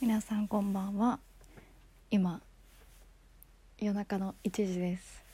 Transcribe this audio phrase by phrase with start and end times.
[0.00, 1.20] 皆さんこんばんは。
[2.10, 2.42] 今
[3.78, 5.24] 夜中の1時です。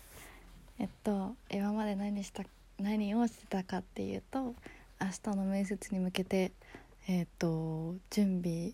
[0.78, 2.44] えっと今まで何した
[2.78, 4.54] 何をしてたかっていうと
[5.00, 6.52] 明日の面接に向けて
[7.08, 8.72] えっと準備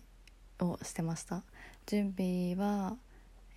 [0.59, 1.43] をしてました。
[1.85, 2.97] 準備は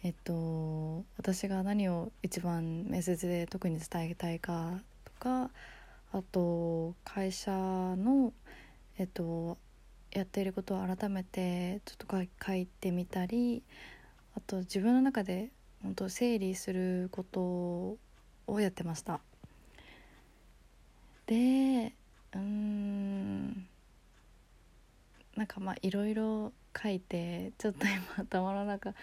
[0.05, 5.51] えっと私が何を一番面接で特に伝えたいかとか
[6.13, 8.33] あと会社の
[8.99, 9.59] えっと
[10.13, 13.63] やっていることを改めてちょっと書いてみたり
[14.37, 15.51] あと自分の中で
[15.83, 17.41] 本当整理すること
[18.47, 19.21] をやってました。
[21.27, 21.95] で
[22.35, 23.67] うん
[25.37, 28.95] なんかまあいろいろ書いてちょっと今頭の中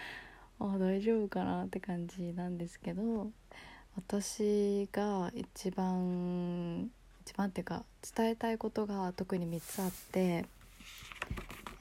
[0.59, 3.31] あ大丈夫かなって感じなんですけど
[3.95, 7.83] 私が一番一番っていうか
[8.15, 10.45] 伝えたいことが特に3つあって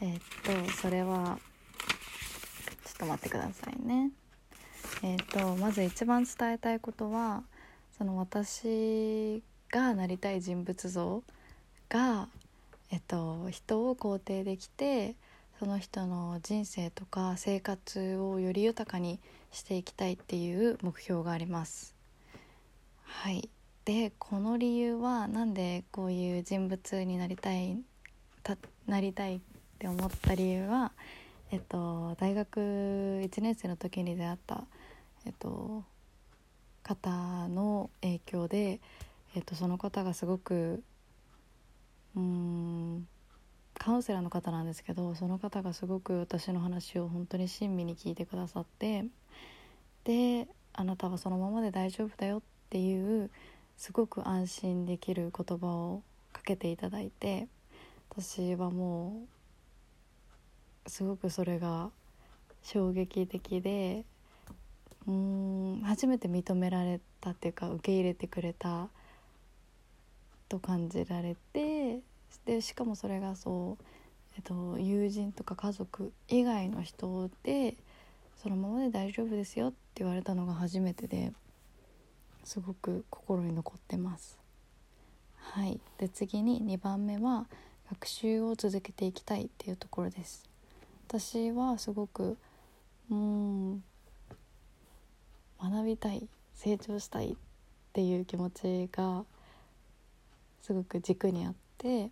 [0.01, 1.39] えー、っとそれは
[2.85, 4.11] ちょっと待ってくださいね。
[5.03, 7.43] えー、っとまず一番伝えたいことは
[7.97, 11.23] その私がなりたい人物像
[11.89, 12.29] が
[12.91, 15.15] えっと人を肯定できて
[15.59, 19.19] その人の人生とか生活をより豊かに
[19.51, 21.95] していきたいっていう目標があります。
[23.03, 23.49] はい。
[23.87, 27.79] でこの理由は何でこういう人物になりたい
[28.87, 29.41] なりたい
[29.77, 30.91] って思った理由は、
[31.51, 34.65] えっと、大学1年生の時に出会った、
[35.27, 35.85] えっと、
[36.83, 38.81] 方の影響で、
[39.35, 40.83] えっと、その方がすごく
[42.17, 43.07] うん
[43.75, 49.05] カウンセラーの方なんですけどその方がすごく私の話を本当に親身に聞いてくださって
[50.05, 53.31] であなたはそのままで大丈夫だよっていう
[53.77, 57.49] すごく安心できる言葉をかけていただいて
[58.09, 59.36] 私はもう
[60.87, 61.91] すごくそれが
[62.63, 64.05] 衝撃的で
[65.07, 68.89] うん初めて認められたっていうか受け入れてくれた
[70.49, 72.01] と感じられて
[72.45, 73.85] でしかもそれがそう、
[74.37, 77.77] えっと、友人とか家族以外の人で
[78.43, 81.33] そのままで大丈夫ですよって言われたのが初めてで
[82.45, 84.39] すごく心に残ってます。
[85.37, 87.47] はい、で次に2番目は
[87.91, 90.45] 学習を続けていきたいっていうところです
[91.09, 92.37] 私はすごく
[93.11, 93.85] うん
[95.63, 97.37] 学びたい成長したいっ
[97.93, 99.25] ていう気持ちが
[100.63, 102.11] すごく軸にあって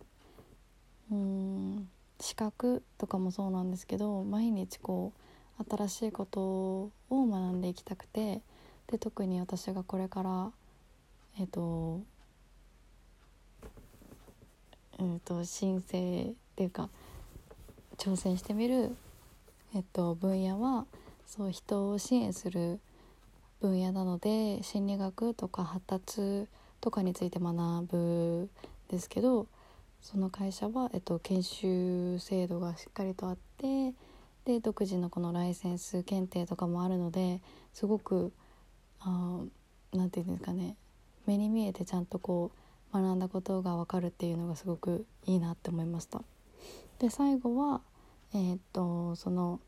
[1.11, 1.89] うん
[2.21, 5.11] 資格とかもそうなんですけど毎日こ
[5.59, 8.41] う新しいことを学んでいきたくて
[8.87, 10.51] で特に私がこれから
[11.37, 12.01] えっ、ー、と
[14.99, 16.89] うんと申請っていうか
[17.97, 18.95] 挑戦してみる、
[19.75, 20.85] えっと、分野は
[21.25, 22.79] そう人を支援する
[23.61, 26.47] 分野なので心理学とか発達
[26.81, 27.57] とかについて学
[27.87, 28.49] ぶ
[28.89, 29.47] ですけど
[30.01, 33.93] その会社は、えっと、研修制度がしっかりとあって
[34.45, 37.41] で独自のこのライセンス検定とかもあるので
[37.73, 38.31] すごく
[39.03, 39.49] 何
[40.11, 40.75] て言うんですかね
[41.25, 42.51] 目に見えてちゃんとこ
[42.93, 46.21] う学んだことが分かるっていうのがすごくいいなって思いました。
[46.99, 47.81] で最後は、
[48.33, 49.59] えー、っとその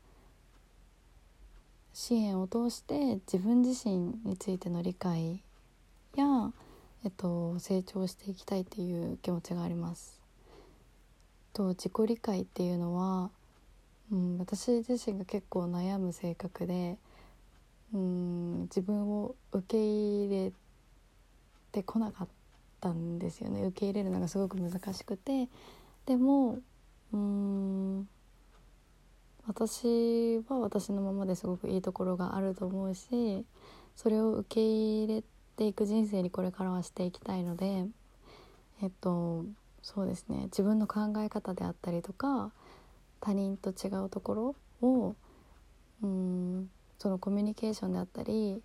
[1.92, 5.42] 支援を通して自分自身についての理解
[6.16, 6.52] や、
[7.04, 10.20] えっと、成長していきたいっていう気持ちがあります。
[11.52, 13.30] と自己理解っていうのは、
[14.12, 16.98] うん、私自身が結構悩む性格で、
[17.92, 20.52] うん、自分を受け入れ
[21.72, 22.28] てこなかっ
[22.80, 25.48] たんですよね受け入れるのがすごく難しくて
[26.06, 26.58] でも
[27.12, 28.08] うん。
[29.48, 33.46] 私は私のままですごくいいところがあると思うし
[33.96, 35.24] それを受け入れ
[35.56, 37.86] ていく人生にこれからはしていきたいので
[38.82, 39.46] えっと
[39.80, 40.44] そうですね。
[40.44, 42.52] 自分の考え方であったりとか
[43.20, 45.14] 他人と違うところを
[46.02, 48.60] うんそのコミュニケーションであったり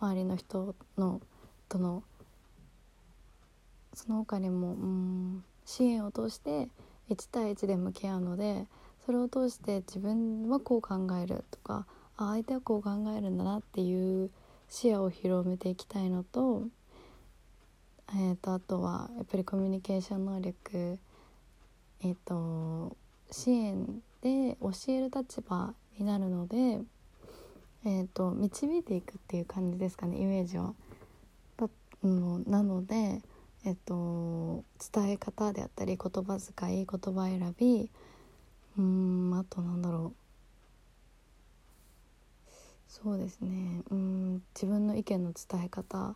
[0.00, 1.22] 周りの人の
[1.70, 2.02] との
[3.94, 6.68] その他にもうん支援を通して
[7.10, 8.66] 1対1で向き合うので
[9.04, 11.86] それを通して自分はこう考えるとか
[12.16, 14.30] あ相手はこう考えるんだなっていう
[14.68, 16.64] 視野を広めていきたいのと,、
[18.10, 20.98] えーと、あとはやっぱりコミュニケーション能力
[22.02, 22.96] え、ー、と
[23.30, 26.80] 支援で教える立場になるので、
[27.84, 30.74] えーと、導いていくっていう感じですかねイメージは。
[31.56, 31.68] だ
[32.02, 33.22] のなので
[33.66, 34.62] えっと、
[34.94, 37.90] 伝え方であったり言葉遣い言葉選び
[38.78, 40.16] うんあとなんだろう。
[42.86, 43.82] そうですね。
[43.90, 46.14] うん自分の意見の伝え方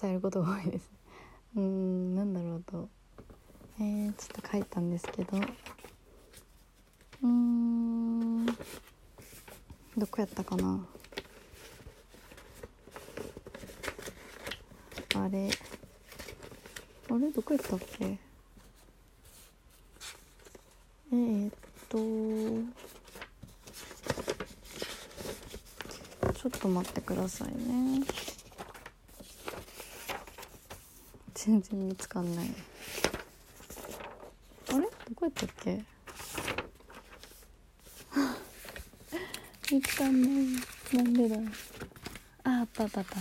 [0.00, 0.88] 伝えることが多いです。
[1.56, 2.88] うんなんだろうと。
[3.80, 5.40] えー、ちょっと書いたんですけど。
[7.22, 8.54] うんど
[10.08, 10.86] こやったかな。
[15.16, 15.50] あれ。
[17.12, 17.30] あれ？
[17.30, 18.06] どこやったっけ？
[21.12, 21.52] えー、っ
[21.90, 21.98] と
[26.32, 28.00] ちょっと待ってくださいね。
[31.34, 32.46] 全然見つかんない。
[34.72, 34.80] あれ？
[34.80, 35.84] どこやったっけ？
[39.70, 40.32] 見つかんない。
[40.96, 41.36] なんでだ
[42.44, 43.18] ああったあったあった。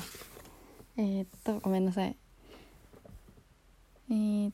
[0.95, 2.15] えー、っとごめんなさい。
[4.11, 4.53] えー、っ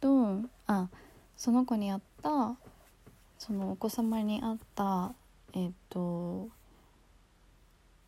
[0.00, 0.88] とあ
[1.36, 2.56] その子にあった
[3.38, 5.12] そのお子様に合った
[5.52, 6.48] えっ、と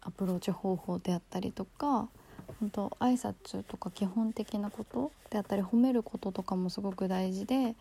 [0.01, 2.09] アプローチ方法であったりとか
[2.59, 7.77] 本当挨拶とか基本的なことであったり褒めることとかもすごく大事で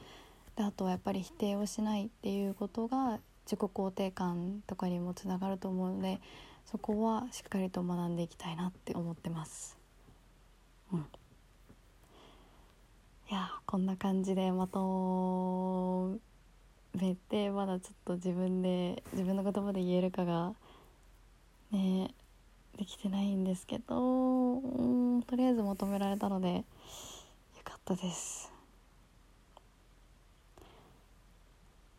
[0.56, 6.20] であとはやっぱり否定をしないっていうことが自己肯定感とかにもつながると思うので
[6.66, 9.78] そこはしっかりと学んでいきたいなって思ってます。
[10.94, 11.06] うん
[13.30, 16.18] いやこんな感じでまと
[16.94, 20.54] めてまだちょっと自分で自分の言葉で言えるかが
[21.72, 22.14] ね
[22.78, 26.64] できてないんですけどうんとりあえず求められたのでよ
[27.66, 28.50] かったです。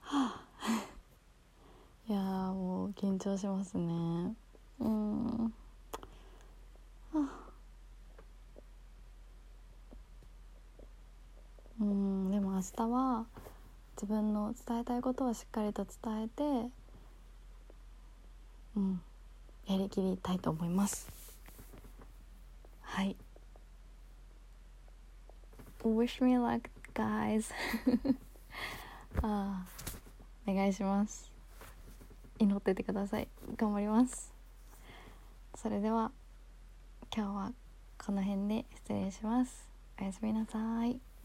[0.01, 0.49] はあ。
[2.09, 4.35] いやもう緊張しますね。
[4.81, 5.53] うん
[7.13, 7.49] はあ
[12.79, 13.27] うんでも明日は
[13.97, 16.71] 自分の伝えたいことをしっかりと伝えて
[18.77, 19.01] うん
[19.67, 21.11] やりきりたいと思います。
[22.81, 23.17] はい。
[25.83, 26.63] Wish me luck
[26.95, 27.53] guys.
[29.23, 29.67] ああ
[30.47, 31.31] お願いします。
[32.39, 33.29] 祈っててください。
[33.57, 34.33] 頑張ります。
[35.57, 36.13] それでは
[37.15, 37.53] 今日は
[37.99, 39.69] この辺で失礼します。
[40.01, 41.08] おやすみなさい